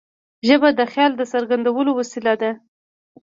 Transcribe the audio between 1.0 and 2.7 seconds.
د څرګندولو وسیله ده.